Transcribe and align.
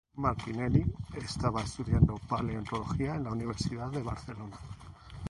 Martinelli 0.15 0.83
estaba 1.13 1.61
estudiando 1.61 2.15
paleontología 2.27 3.13
en 3.13 3.25
la 3.25 3.33
Universidad 3.33 3.91
de 3.91 4.01
Barcelona. 4.01 4.57